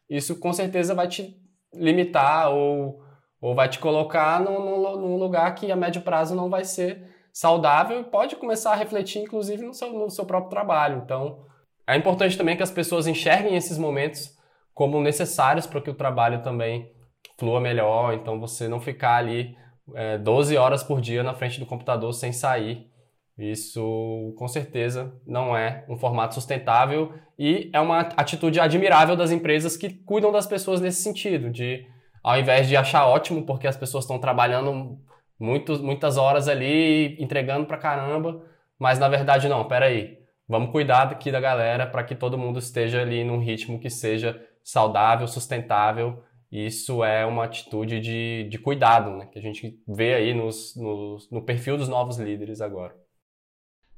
[0.09, 1.37] isso com certeza vai te
[1.75, 3.03] limitar ou,
[3.41, 8.01] ou vai te colocar num, num lugar que a médio prazo não vai ser saudável
[8.01, 11.03] e pode começar a refletir, inclusive, no seu, no seu próprio trabalho.
[11.05, 11.45] Então,
[11.89, 14.37] é importante também que as pessoas enxerguem esses momentos
[14.75, 16.93] como necessários para que o trabalho também
[17.39, 18.15] flua melhor.
[18.15, 19.57] Então, você não ficar ali
[19.95, 22.87] é, 12 horas por dia na frente do computador sem sair.
[23.39, 29.77] Isso, com certeza, não é um formato sustentável e é uma atitude admirável das empresas
[29.77, 31.87] que cuidam das pessoas nesse sentido, de
[32.23, 34.99] ao invés de achar ótimo porque as pessoas estão trabalhando
[35.39, 38.43] muito, muitas horas ali, entregando pra caramba,
[38.77, 43.03] mas na verdade não, peraí, Vamos cuidar aqui da galera para que todo mundo esteja
[43.03, 46.25] ali num ritmo que seja saudável, sustentável.
[46.51, 49.27] Isso é uma atitude de, de cuidado, né?
[49.27, 52.97] Que a gente vê aí nos, nos, no perfil dos novos líderes agora.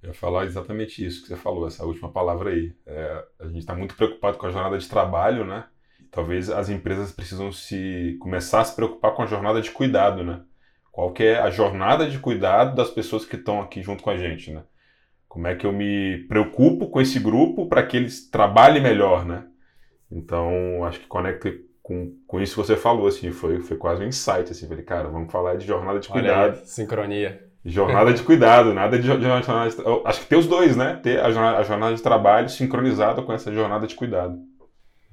[0.02, 2.74] Eu ia falar exatamente isso que você falou, essa última palavra aí.
[2.84, 5.68] É, a gente está muito preocupado com a jornada de trabalho, né?
[6.10, 10.42] Talvez as empresas precisam se começar a se preocupar com a jornada de cuidado, né?
[10.90, 14.16] Qual que é a jornada de cuidado das pessoas que estão aqui junto com a
[14.16, 14.64] gente, né?
[15.30, 19.44] Como é que eu me preocupo com esse grupo para que eles trabalhem melhor, né?
[20.10, 24.08] Então, acho que conecta com, com isso que você falou, assim, foi, foi quase um
[24.08, 26.58] insight, assim, falei, cara, vamos falar de jornada de cuidado.
[26.58, 27.48] Aí, sincronia.
[27.64, 30.98] Jornada de cuidado, nada de jornada de, Acho que ter os dois, né?
[31.00, 34.36] Ter a jornada, a jornada de trabalho sincronizada com essa jornada de cuidado.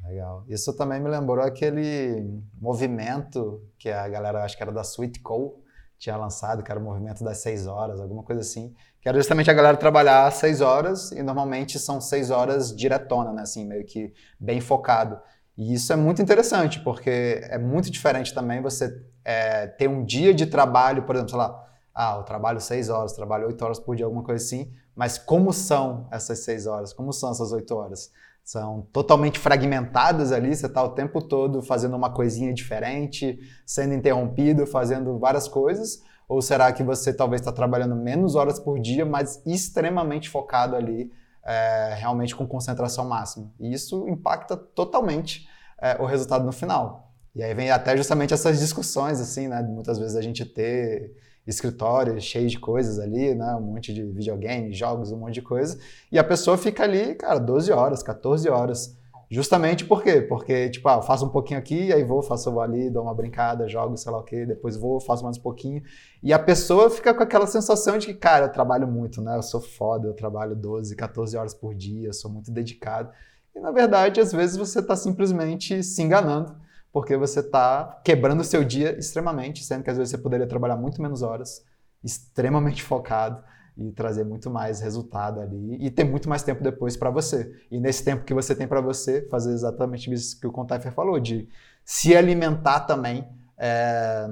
[0.04, 0.44] Legal.
[0.48, 5.62] Isso também me lembrou aquele movimento que a galera, acho que era da Sweet Co,
[5.98, 9.50] tinha lançado, que era o movimento das seis horas, alguma coisa assim, que era justamente
[9.50, 14.14] a galera trabalhar seis horas, e normalmente são seis horas diretona, né, assim, meio que
[14.40, 15.20] bem focado.
[15.58, 20.34] E isso é muito interessante, porque é muito diferente também você é, ter um dia
[20.34, 23.96] de trabalho, por exemplo, sei lá, ah, eu trabalho seis horas, trabalho oito horas por
[23.96, 26.94] dia, alguma coisa assim, mas como são essas seis horas?
[26.94, 28.12] Como são essas oito horas?
[28.48, 34.66] São totalmente fragmentadas ali, você está o tempo todo fazendo uma coisinha diferente, sendo interrompido,
[34.66, 39.46] fazendo várias coisas, ou será que você talvez está trabalhando menos horas por dia, mas
[39.46, 41.12] extremamente focado ali,
[41.44, 43.52] é, realmente com concentração máxima?
[43.60, 45.46] E isso impacta totalmente
[45.82, 47.12] é, o resultado no final.
[47.36, 49.62] E aí vem até justamente essas discussões, assim, né?
[49.62, 51.12] Muitas vezes a gente ter
[51.48, 53.56] escritório cheio de coisas ali, né?
[53.56, 55.80] Um monte de videogame, jogos, um monte de coisa.
[56.12, 58.98] E a pessoa fica ali, cara, 12 horas, 14 horas.
[59.30, 60.22] Justamente por quê?
[60.22, 63.68] Porque, tipo, ah, eu faço um pouquinho aqui, aí vou, faço ali, dou uma brincada,
[63.68, 65.82] jogo, sei lá o quê, depois vou, faço mais um pouquinho.
[66.24, 69.36] E a pessoa fica com aquela sensação de que, cara, eu trabalho muito, né?
[69.36, 73.10] Eu sou foda, eu trabalho 12, 14 horas por dia, sou muito dedicado.
[73.54, 76.56] E, na verdade, às vezes você está simplesmente se enganando
[76.98, 80.76] porque você está quebrando o seu dia extremamente, sendo que às vezes você poderia trabalhar
[80.76, 81.64] muito menos horas,
[82.04, 83.44] extremamente focado
[83.78, 87.54] e trazer muito mais resultado ali e ter muito mais tempo depois para você.
[87.70, 91.20] E nesse tempo que você tem para você, fazer exatamente isso que o Contaifer falou,
[91.20, 91.48] de
[91.86, 93.30] se alimentar também
[93.60, 94.32] é,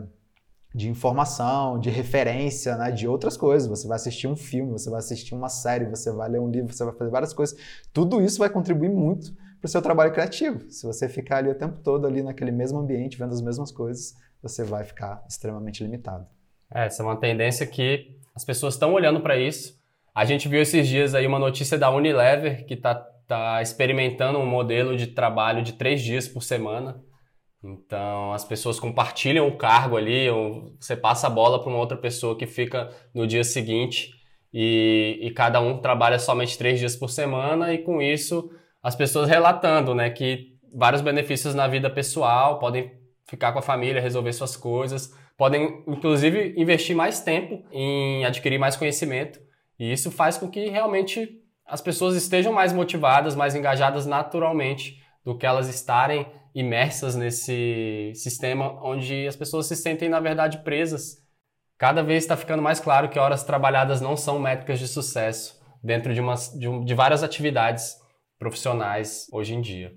[0.73, 3.69] de informação, de referência, né, de outras coisas.
[3.69, 6.73] Você vai assistir um filme, você vai assistir uma série, você vai ler um livro,
[6.73, 7.56] você vai fazer várias coisas.
[7.93, 10.69] Tudo isso vai contribuir muito para o seu trabalho criativo.
[10.69, 14.13] Se você ficar ali o tempo todo ali naquele mesmo ambiente, vendo as mesmas coisas,
[14.41, 16.28] você vai ficar extremamente limitado.
[16.71, 19.73] É, essa é uma tendência que as pessoas estão olhando para isso.
[20.13, 22.93] A gente viu esses dias aí uma notícia da Unilever que está
[23.28, 27.01] tá experimentando um modelo de trabalho de três dias por semana.
[27.63, 31.97] Então as pessoas compartilham o cargo ali, ou você passa a bola para uma outra
[31.97, 34.12] pessoa que fica no dia seguinte
[34.54, 38.51] e, e cada um trabalha somente três dias por semana e com isso
[38.86, 42.91] as pessoas relatando, né, que vários benefícios na vida pessoal, podem
[43.28, 48.76] ficar com a família, resolver suas coisas, podem inclusive investir mais tempo em adquirir mais
[48.76, 49.39] conhecimento,
[49.80, 55.36] e isso faz com que realmente as pessoas estejam mais motivadas, mais engajadas naturalmente do
[55.36, 61.17] que elas estarem imersas nesse sistema onde as pessoas se sentem na verdade presas.
[61.76, 66.13] Cada vez está ficando mais claro que horas trabalhadas não são métricas de sucesso dentro
[66.13, 68.04] de, uma, de, um, de várias atividades
[68.38, 69.93] profissionais hoje em dia.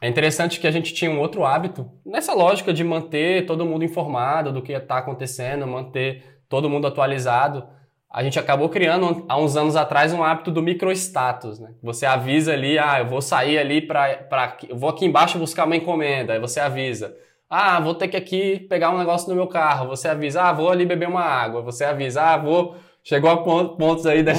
[0.00, 3.84] É interessante que a gente tinha um outro hábito nessa lógica de manter todo mundo
[3.84, 7.66] informado do que está acontecendo, manter todo mundo atualizado.
[8.10, 11.74] A gente acabou criando há uns anos atrás um hábito do microstatus, né?
[11.82, 15.76] Você avisa ali, ah, eu vou sair ali para, eu vou aqui embaixo buscar uma
[15.76, 17.14] encomenda, aí você avisa.
[17.50, 19.88] Ah, vou ter que aqui pegar um negócio no meu carro.
[19.88, 21.62] Você avisa, ah, vou ali beber uma água.
[21.62, 22.76] Você avisa, ah, vou
[23.08, 24.34] Chegou a pontos aí da,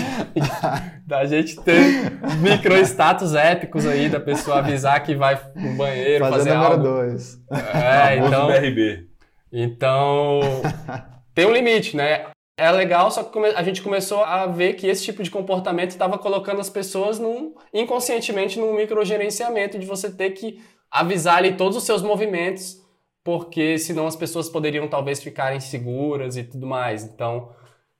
[1.03, 1.81] da gente ter
[2.39, 6.83] micro status épicos aí, da pessoa avisar que vai no banheiro, fazer, fazer algo.
[6.83, 7.41] dois.
[7.73, 8.45] É, então...
[8.45, 9.07] BRB.
[9.51, 10.39] Então,
[11.33, 12.27] tem um limite, né?
[12.59, 16.19] É legal, só que a gente começou a ver que esse tipo de comportamento estava
[16.19, 21.85] colocando as pessoas num, inconscientemente num microgerenciamento de você ter que avisar ali todos os
[21.85, 22.77] seus movimentos,
[23.23, 27.03] porque senão as pessoas poderiam talvez ficar inseguras e tudo mais.
[27.03, 27.49] Então,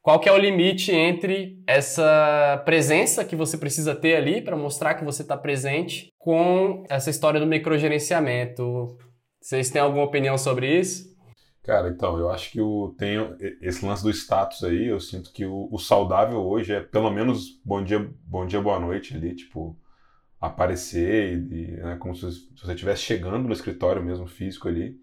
[0.10, 4.96] qual que é o limite entre essa presença que você precisa ter ali para mostrar
[4.96, 8.98] que você está presente com essa história do microgerenciamento?
[9.40, 11.16] Vocês têm alguma opinião sobre isso?
[11.62, 15.46] Cara, então, eu acho que eu tenho esse lance do status aí, eu sinto que
[15.46, 19.78] o, o saudável hoje é pelo menos bom dia, bom dia, boa noite ali, tipo,
[20.42, 24.96] aparecer e, né, como se, se você estivesse chegando no escritório mesmo físico ali.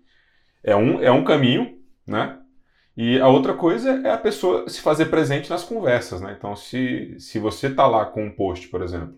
[0.64, 2.40] É um, é um caminho, né?
[2.96, 6.35] E a outra coisa é a pessoa se fazer presente nas conversas, né?
[6.37, 9.14] Então, se, se você está lá com um post, por exemplo,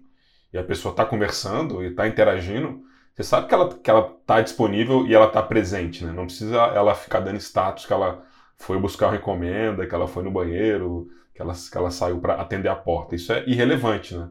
[0.52, 2.82] e a pessoa está conversando e está interagindo,
[3.14, 6.12] você sabe que ela que ela está disponível e ela está presente, né?
[6.12, 8.24] Não precisa ela ficar dando status que ela
[8.56, 12.34] foi buscar uma encomenda, que ela foi no banheiro, que ela, que ela saiu para
[12.34, 13.14] atender a porta.
[13.14, 14.28] Isso é irrelevante, né?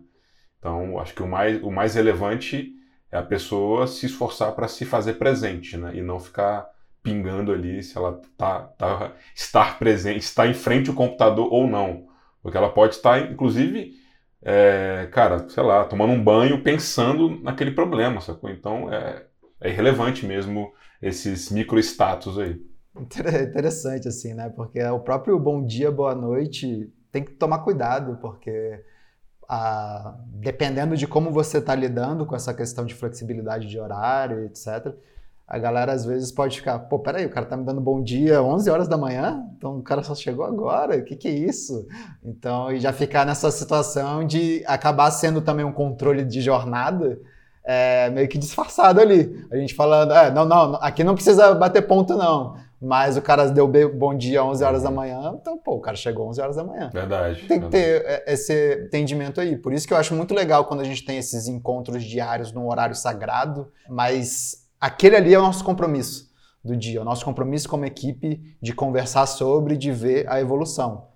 [0.59, 2.73] Então, acho que o mais, o mais relevante
[3.09, 5.95] é a pessoa se esforçar para se fazer presente, né?
[5.95, 6.67] E não ficar
[7.07, 12.07] pingando ali se ela tá, tá estar presente, está em frente ao computador ou não.
[12.43, 13.93] Porque ela pode estar, inclusive,
[14.41, 18.49] é, cara, sei lá, tomando um banho pensando naquele problema, sacou?
[18.49, 19.25] Então é,
[19.61, 22.61] é irrelevante mesmo esses microstatus aí.
[22.95, 24.49] Interessante, assim, né?
[24.49, 28.83] Porque o próprio bom dia, boa noite tem que tomar cuidado, porque
[29.47, 34.93] a, dependendo de como você está lidando com essa questão de flexibilidade de horário, etc.,
[35.47, 38.43] a galera às vezes pode ficar, pô, peraí, o cara tá me dando bom dia
[38.43, 41.87] 11 horas da manhã, então o cara só chegou agora, o que que é isso?
[42.21, 47.17] Então, e já ficar nessa situação de acabar sendo também um controle de jornada,
[47.63, 49.47] é, meio que disfarçado ali.
[49.49, 53.49] A gente falando, é, não, não, aqui não precisa bater ponto não, mas o cara
[53.49, 56.63] deu bom dia 11 horas da manhã, então, pô, o cara chegou 11 horas da
[56.65, 56.89] manhã.
[56.91, 57.47] Verdade.
[57.47, 57.71] Tem que verdade.
[57.71, 59.55] ter é, esse entendimento aí.
[59.55, 62.67] Por isso que eu acho muito legal quando a gente tem esses encontros diários num
[62.67, 66.31] horário sagrado, mas aquele ali é o nosso compromisso
[66.63, 71.07] do dia, o nosso compromisso como equipe de conversar sobre, de ver a evolução.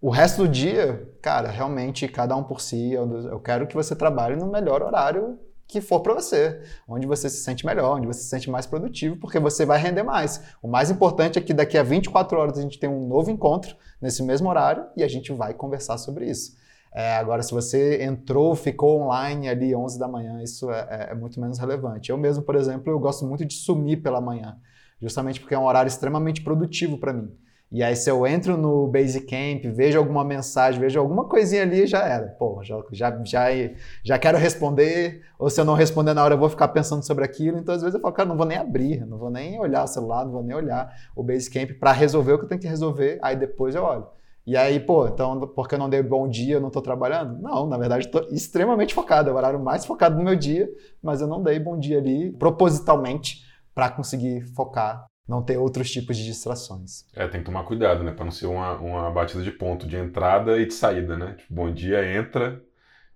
[0.00, 3.96] O resto do dia, cara, realmente cada um por si, eu, eu quero que você
[3.96, 8.20] trabalhe no melhor horário que for para você, onde você se sente melhor, onde você
[8.20, 10.42] se sente mais produtivo, porque você vai render mais.
[10.62, 13.74] O mais importante é que daqui a 24 horas a gente tem um novo encontro
[14.00, 16.54] nesse mesmo horário e a gente vai conversar sobre isso.
[16.94, 21.14] É, agora, se você entrou, ficou online ali 11 da manhã, isso é, é, é,
[21.14, 22.10] muito menos relevante.
[22.10, 24.56] Eu mesmo, por exemplo, eu gosto muito de sumir pela manhã,
[25.00, 27.36] justamente porque é um horário extremamente produtivo para mim.
[27.72, 32.06] E aí, se eu entro no Basecamp, vejo alguma mensagem, vejo alguma coisinha ali, já
[32.06, 32.28] era.
[32.28, 33.46] Pô, já, já, já,
[34.04, 37.24] já quero responder, ou se eu não responder na hora, eu vou ficar pensando sobre
[37.24, 37.58] aquilo.
[37.58, 39.88] Então, às vezes, eu falo, cara, não vou nem abrir, não vou nem olhar o
[39.88, 43.18] celular, não vou nem olhar o Basecamp para resolver o que eu tenho que resolver,
[43.20, 44.06] aí depois eu olho.
[44.46, 47.40] E aí, pô, então, porque eu não dei bom dia, eu não estou trabalhando?
[47.40, 50.68] Não, na verdade, estou extremamente focado, é o horário mais focado no meu dia,
[51.02, 53.42] mas eu não dei bom dia ali propositalmente
[53.74, 57.06] para conseguir focar não ter outros tipos de distrações.
[57.14, 58.12] É, tem que tomar cuidado, né?
[58.12, 61.34] Para não ser uma, uma batida de ponto de entrada e de saída, né?
[61.38, 62.62] Tipo, bom dia entra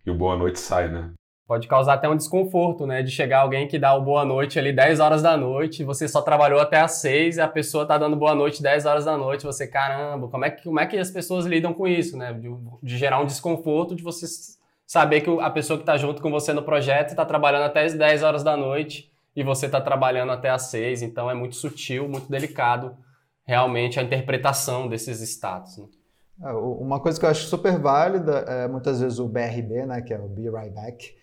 [0.07, 1.13] e o boa noite sai, né?
[1.49, 3.03] Pode causar até um desconforto, né?
[3.03, 6.21] De chegar alguém que dá o boa noite ali 10 horas da noite, você só
[6.21, 9.47] trabalhou até às 6 e a pessoa tá dando boa noite 10 horas da noite,
[9.47, 12.35] você, caramba, como é que, como é que as pessoas lidam com isso, né?
[12.35, 12.51] De,
[12.83, 14.27] de gerar um desconforto, de você
[14.87, 17.95] saber que a pessoa que está junto com você no projeto está trabalhando até as
[17.95, 22.09] 10 horas da noite e você está trabalhando até às seis, então é muito sutil,
[22.09, 22.95] muito delicado
[23.47, 25.79] realmente a interpretação desses status.
[25.79, 25.87] Né?
[26.43, 30.13] É, uma coisa que eu acho super válida é muitas vezes o BRB, né, que
[30.13, 31.17] é o Be Right Back,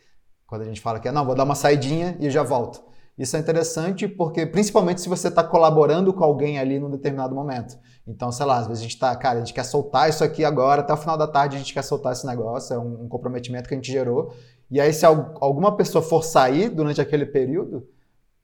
[0.47, 2.84] quando a gente fala que é, não, vou dar uma saidinha e já volto.
[3.17, 7.77] Isso é interessante porque, principalmente se você está colaborando com alguém ali num determinado momento.
[8.05, 10.43] Então, sei lá, às vezes a gente está, cara, a gente quer soltar isso aqui
[10.43, 13.08] agora, até o final da tarde a gente quer soltar esse negócio, é um, um
[13.08, 14.34] comprometimento que a gente gerou.
[14.69, 17.88] E aí, se alguma pessoa for sair durante aquele período,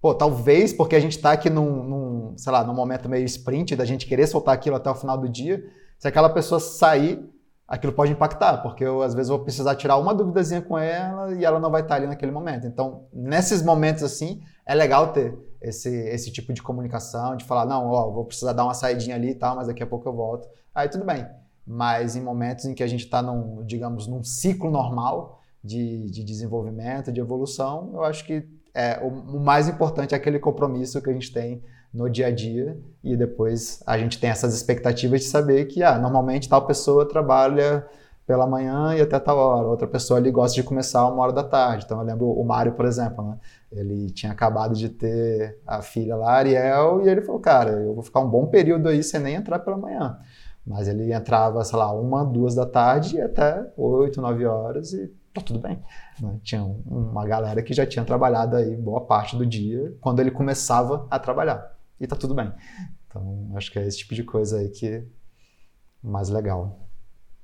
[0.02, 3.76] Pô, talvez porque a gente está aqui num, num, sei lá, num momento meio sprint
[3.76, 5.64] da gente querer soltar aquilo até o final do dia,
[6.00, 7.24] se aquela pessoa sair,
[7.72, 11.46] aquilo pode impactar, porque eu às vezes vou precisar tirar uma duvidazinha com ela e
[11.46, 12.68] ela não vai estar ali naquele momento.
[12.68, 17.88] Então, nesses momentos assim, é legal ter esse, esse tipo de comunicação, de falar, não,
[17.88, 20.50] ó, vou precisar dar uma saidinha ali e tal, mas daqui a pouco eu volto.
[20.76, 21.26] Aí tudo bem.
[21.66, 26.26] Mas em momentos em que a gente está num, digamos, num ciclo normal de, de
[26.26, 31.10] desenvolvimento, de evolução, eu acho que é, o, o, mais importante é aquele compromisso que
[31.10, 35.28] a gente tem no dia a dia e depois a gente tem essas expectativas de
[35.28, 37.86] saber que ah, normalmente tal pessoa trabalha
[38.26, 41.44] pela manhã e até tal hora, outra pessoa ali gosta de começar uma hora da
[41.44, 41.84] tarde.
[41.86, 43.38] Então eu lembro o Mário, por exemplo, né?
[43.72, 48.04] ele tinha acabado de ter a filha lá, Ariel, e ele falou, cara, eu vou
[48.04, 50.18] ficar um bom período aí sem nem entrar pela manhã.
[50.66, 55.12] Mas ele entrava, sei lá, uma, duas da tarde e até oito, nove horas e
[55.34, 55.84] tá tudo bem.
[56.22, 56.40] Né?
[56.44, 61.08] Tinha uma galera que já tinha trabalhado aí boa parte do dia quando ele começava
[61.10, 61.81] a trabalhar.
[62.02, 62.52] E tá tudo bem.
[63.06, 65.06] Então, acho que é esse tipo de coisa aí que é
[66.02, 66.90] mais legal.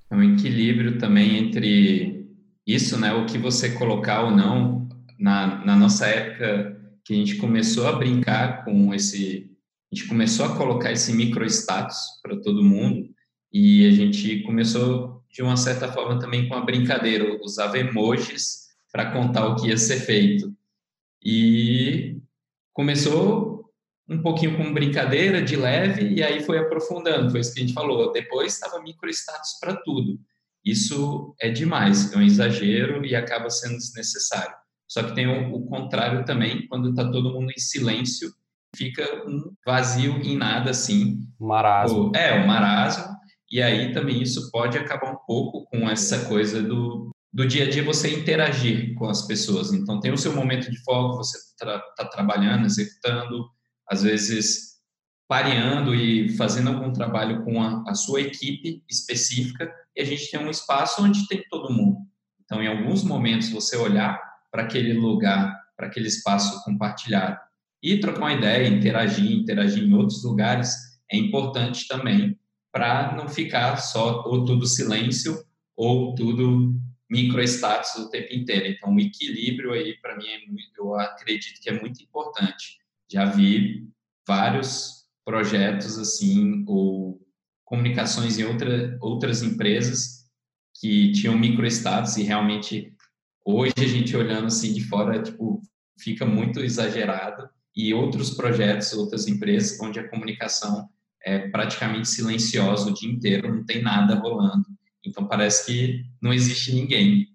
[0.09, 2.27] É um equilíbrio também entre
[2.65, 3.13] isso, né?
[3.13, 4.89] O que você colocar ou não.
[5.19, 9.55] Na, na nossa época que a gente começou a brincar com esse...
[9.91, 13.07] A gente começou a colocar esse micro-status para todo mundo
[13.53, 19.11] e a gente começou de uma certa forma também com a brincadeira, usava emojis para
[19.11, 20.51] contar o que ia ser feito.
[21.23, 22.19] E
[22.73, 23.56] começou
[24.09, 27.73] um pouquinho com brincadeira, de leve, e aí foi aprofundando, foi isso que a gente
[27.73, 28.11] falou.
[28.11, 30.19] Depois estava microstatus para tudo.
[30.63, 34.55] Isso é demais, é um exagero e acaba sendo desnecessário.
[34.87, 38.31] Só que tem o, o contrário também, quando está todo mundo em silêncio,
[38.75, 41.25] fica um vazio em nada assim.
[41.39, 42.11] Marasmo.
[42.15, 43.17] é, o marasmo
[43.49, 47.69] e aí também isso pode acabar um pouco com essa coisa do, do dia a
[47.69, 49.71] dia você interagir com as pessoas.
[49.71, 53.49] Então tem o seu momento de foco, você está tra trabalhando, executando,
[53.89, 54.77] às vezes
[55.27, 60.39] pareando e fazendo algum trabalho com a, a sua equipe específica, e a gente tem
[60.39, 61.97] um espaço onde tem todo mundo.
[62.43, 64.17] Então, em alguns momentos, você olhar
[64.49, 67.37] para aquele lugar, para aquele espaço compartilhado
[67.83, 70.73] e trocar uma ideia, interagir, interagir em outros lugares
[71.11, 72.39] é importante também
[72.71, 75.43] para não ficar só ou tudo silêncio
[75.75, 76.73] ou tudo
[77.09, 78.67] microstatus o tempo inteiro.
[78.67, 82.79] Então, o equilíbrio aí, para mim, é muito, eu acredito que é muito importante.
[83.11, 83.87] Já vi
[84.27, 87.19] vários projetos assim, ou
[87.65, 90.25] comunicações em outra, outras empresas
[90.79, 92.93] que tinham microestados e realmente
[93.45, 95.61] hoje a gente olhando assim de fora, tipo,
[95.99, 100.89] fica muito exagerado e outros projetos, outras empresas onde a comunicação
[101.23, 104.65] é praticamente silenciosa o dia inteiro, não tem nada rolando.
[105.05, 107.27] Então parece que não existe ninguém.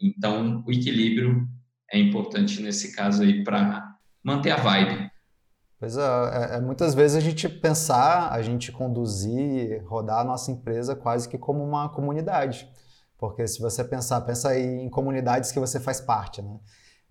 [0.00, 1.48] Então o equilíbrio
[1.90, 5.09] é importante nesse caso aí para manter a vibe.
[5.80, 10.52] Pois é, é, é, muitas vezes a gente pensar, a gente conduzir, rodar a nossa
[10.52, 12.70] empresa quase que como uma comunidade.
[13.16, 16.58] Porque se você pensar, pensa em comunidades que você faz parte, né?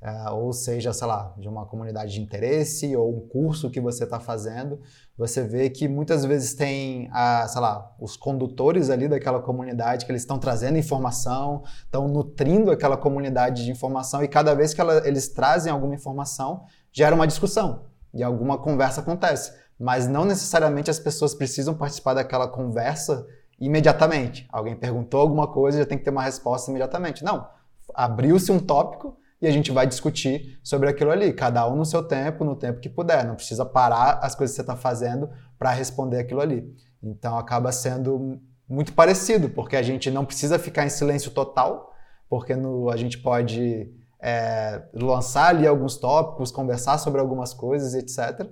[0.02, 4.04] É, ou seja, sei lá, de uma comunidade de interesse ou um curso que você
[4.04, 4.80] está fazendo,
[5.18, 10.12] você vê que muitas vezes tem, a, sei lá, os condutores ali daquela comunidade que
[10.12, 15.06] eles estão trazendo informação, estão nutrindo aquela comunidade de informação e cada vez que ela,
[15.08, 16.64] eles trazem alguma informação,
[16.94, 19.54] gera uma discussão e alguma conversa acontece.
[19.80, 23.26] Mas não necessariamente as pessoas precisam participar daquela conversa
[23.60, 24.48] imediatamente.
[24.52, 27.24] Alguém perguntou alguma coisa, já tem que ter uma resposta imediatamente.
[27.24, 27.48] Não.
[27.94, 32.04] Abriu-se um tópico e a gente vai discutir sobre aquilo ali, cada um no seu
[32.04, 33.26] tempo, no tempo que puder.
[33.26, 36.76] Não precisa parar as coisas que você está fazendo para responder aquilo ali.
[37.02, 41.94] Então acaba sendo muito parecido, porque a gente não precisa ficar em silêncio total,
[42.30, 43.92] porque no, a gente pode
[44.22, 48.50] é, lançar ali alguns tópicos, conversar sobre algumas coisas, etc.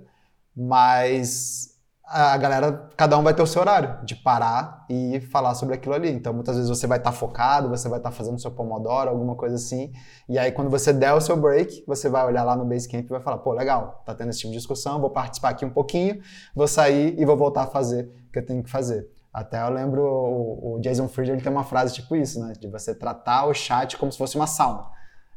[0.56, 1.78] Mas
[2.10, 5.94] a galera, cada um vai ter o seu horário de parar e falar sobre aquilo
[5.94, 6.10] ali.
[6.10, 9.10] Então, muitas vezes você vai estar tá focado, você vai estar tá fazendo seu pomodoro,
[9.10, 9.92] alguma coisa assim.
[10.26, 13.08] E aí, quando você der o seu break, você vai olhar lá no Basecamp e
[13.08, 16.18] vai falar: pô, legal, tá tendo esse tipo de discussão, vou participar aqui um pouquinho,
[16.54, 19.06] vou sair e vou voltar a fazer o que eu tenho que fazer.
[19.30, 22.54] Até eu lembro o, Jason Fried, ele tem uma frase tipo isso, né?
[22.58, 24.86] De você tratar o chat como se fosse uma sauna.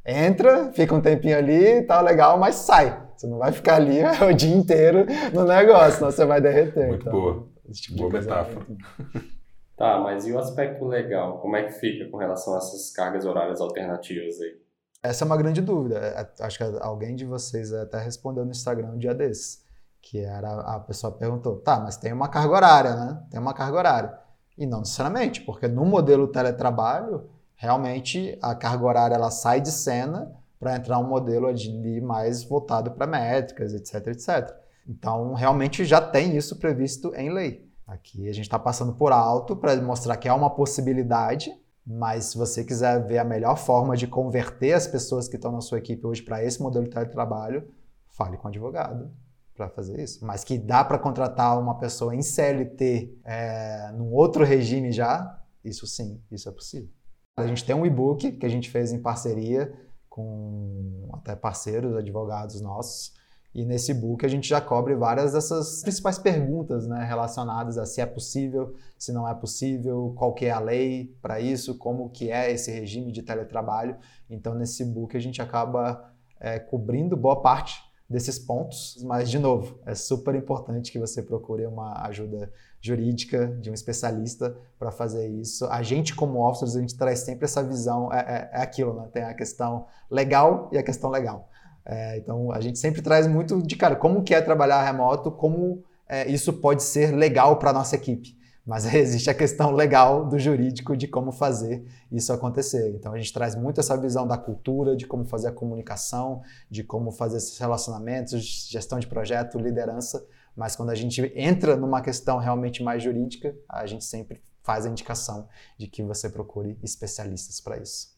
[0.05, 3.09] Entra, fica um tempinho ali, tá legal, mas sai.
[3.15, 6.87] Você não vai ficar ali o dia inteiro no negócio, senão você vai derreter.
[6.87, 7.47] Muito então, boa.
[7.71, 8.65] Tipo boa metáfora.
[9.81, 11.39] Tá, mas e o aspecto legal?
[11.39, 14.61] Como é que fica com relação a essas cargas horárias alternativas aí?
[15.01, 15.97] Essa é uma grande dúvida.
[15.97, 19.65] É, acho que alguém de vocês até respondeu no Instagram um dia desses.
[19.99, 23.23] Que era, a pessoa perguntou, tá, mas tem uma carga horária, né?
[23.31, 24.19] Tem uma carga horária.
[24.55, 27.27] E não necessariamente, porque no modelo teletrabalho,
[27.61, 32.89] realmente a carga horária ela sai de cena para entrar um modelo ali mais voltado
[32.89, 34.51] para métricas, etc, etc.
[34.89, 37.69] Então, realmente já tem isso previsto em lei.
[37.85, 41.55] Aqui a gente está passando por alto para mostrar que é uma possibilidade,
[41.85, 45.61] mas se você quiser ver a melhor forma de converter as pessoas que estão na
[45.61, 47.69] sua equipe hoje para esse modelo de teletrabalho,
[48.09, 49.11] fale com o advogado
[49.55, 50.25] para fazer isso.
[50.25, 55.85] Mas que dá para contratar uma pessoa em CLT é, num outro regime já, isso
[55.85, 56.89] sim, isso é possível.
[57.37, 59.73] A gente tem um e-book que a gente fez em parceria
[60.09, 63.13] com até parceiros, advogados nossos,
[63.53, 67.99] e nesse book a gente já cobre várias dessas principais perguntas né, relacionadas a se
[67.99, 72.31] é possível, se não é possível, qual que é a lei para isso, como que
[72.31, 73.97] é esse regime de teletrabalho.
[74.29, 79.79] Então nesse book a gente acaba é, cobrindo boa parte desses pontos, mas de novo,
[79.85, 82.51] é super importante que você procure uma ajuda
[82.81, 85.65] jurídica de um especialista para fazer isso.
[85.67, 89.07] A gente como officers, a gente traz sempre essa visão, é, é, é aquilo, né?
[89.13, 91.47] Tem a questão legal e a questão legal.
[91.85, 95.83] É, então a gente sempre traz muito de cara como que é trabalhar remoto, como
[96.07, 98.35] é, isso pode ser legal para nossa equipe.
[98.65, 102.93] Mas existe a questão legal do jurídico de como fazer isso acontecer.
[102.95, 106.83] Então a gente traz muito essa visão da cultura, de como fazer a comunicação, de
[106.83, 110.25] como fazer esses relacionamentos, gestão de projeto, liderança.
[110.55, 114.89] Mas quando a gente entra numa questão realmente mais jurídica, a gente sempre faz a
[114.89, 115.47] indicação
[115.77, 118.09] de que você procure especialistas para isso.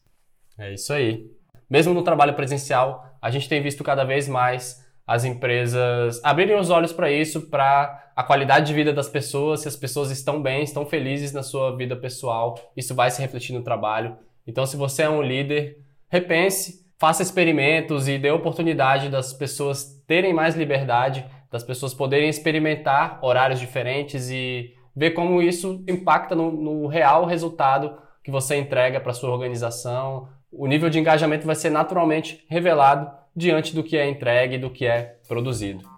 [0.58, 1.30] É isso aí.
[1.68, 6.70] Mesmo no trabalho presencial, a gente tem visto cada vez mais as empresas abrirem os
[6.70, 10.62] olhos para isso, para a qualidade de vida das pessoas, se as pessoas estão bem,
[10.62, 14.16] estão felizes na sua vida pessoal, isso vai se refletir no trabalho.
[14.46, 15.78] Então, se você é um líder,
[16.08, 23.20] repense, faça experimentos e dê oportunidade das pessoas terem mais liberdade, das pessoas poderem experimentar
[23.22, 29.12] horários diferentes e ver como isso impacta no, no real resultado que você entrega para
[29.12, 30.26] sua organização.
[30.50, 34.68] O nível de engajamento vai ser naturalmente revelado diante do que é entregue e do
[34.68, 35.88] que é produzido.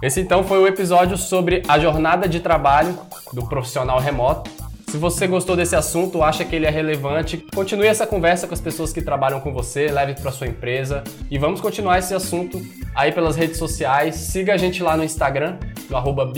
[0.00, 2.96] Esse então foi o episódio sobre a jornada de trabalho
[3.32, 4.48] do profissional remoto.
[4.90, 8.60] Se você gostou desse assunto, acha que ele é relevante, continue essa conversa com as
[8.60, 12.60] pessoas que trabalham com você, leve para sua empresa e vamos continuar esse assunto
[12.92, 14.16] aí pelas redes sociais.
[14.16, 16.32] Siga a gente lá no Instagram, no arroba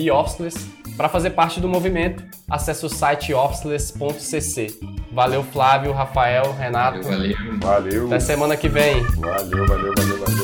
[0.98, 4.78] para fazer parte do movimento, acesse o site officeless.cc.
[5.10, 7.02] Valeu, Flávio, Rafael, Renato.
[7.02, 8.06] Valeu, valeu.
[8.06, 9.02] Até semana que vem.
[9.02, 10.41] Valeu, valeu, valeu, valeu.